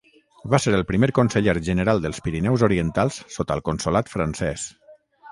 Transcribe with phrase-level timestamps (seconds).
[0.51, 4.65] Va ser el primer conseller general dels Pirineus Orientals sota el Consolat francès.